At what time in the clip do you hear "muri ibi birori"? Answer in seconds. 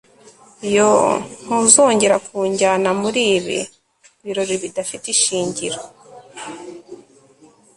3.01-4.55